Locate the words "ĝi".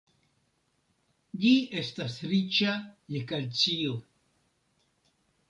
1.43-1.51